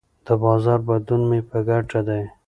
[0.25, 2.23] د بازار بدلون مې په ګټه دی.